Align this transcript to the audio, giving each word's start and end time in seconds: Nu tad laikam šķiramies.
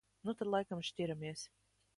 Nu 0.29 0.33
tad 0.39 0.49
laikam 0.53 0.81
šķiramies. 0.91 1.45